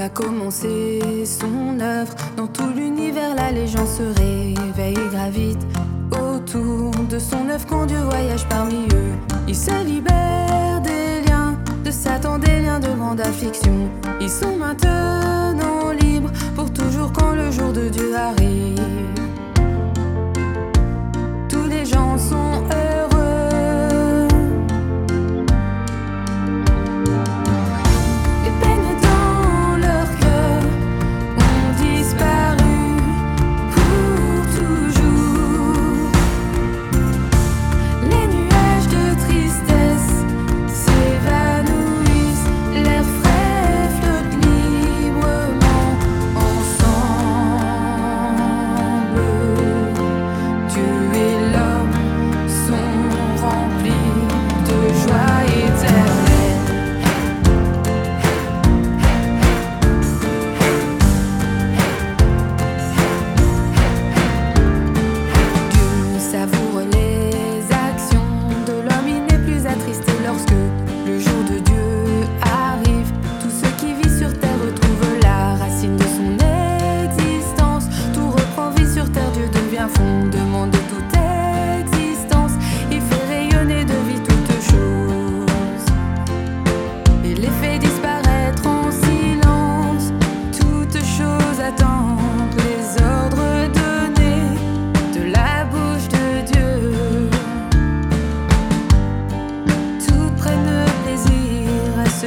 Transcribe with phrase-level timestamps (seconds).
[0.00, 2.14] a commencé son œuvre.
[2.36, 5.66] Dans tout l'univers, là, les gens se réveillent, gravitent
[6.10, 9.12] autour de son œuvre quand Dieu voyage parmi eux.
[9.46, 13.90] Il se libère des liens de Satan, des liens de grande affliction.
[14.20, 15.29] Ils sont maintenant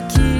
[0.00, 0.39] aqui.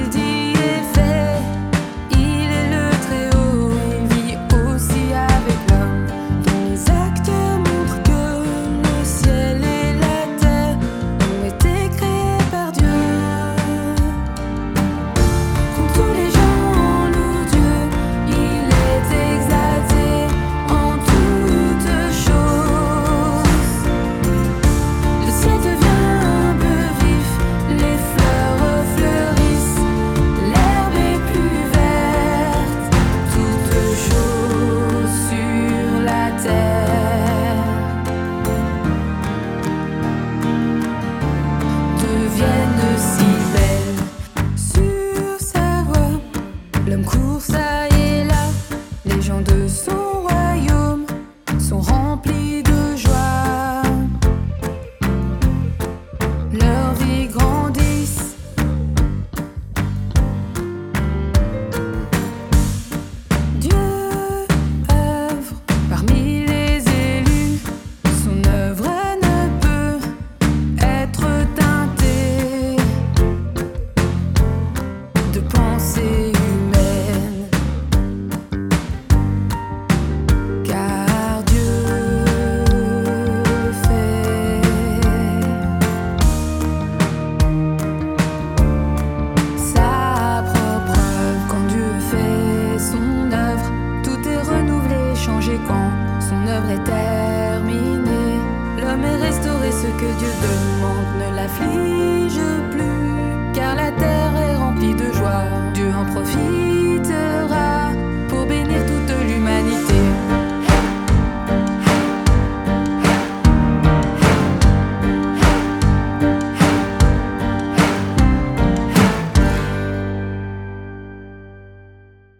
[96.67, 98.39] est.
[98.81, 102.41] L'homme est restauré, ce que Dieu demande ne l'afflige
[102.71, 102.80] plus.